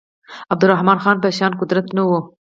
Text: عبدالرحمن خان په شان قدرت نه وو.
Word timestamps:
عبدالرحمن 0.51 0.97
خان 1.03 1.17
په 1.23 1.29
شان 1.37 1.51
قدرت 1.61 1.85
نه 1.97 2.03
وو. 2.07 2.19